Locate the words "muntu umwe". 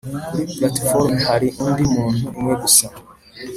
1.93-2.53